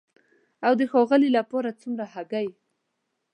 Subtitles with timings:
[0.65, 2.47] او د ښاغلي لپاره څومره هګۍ؟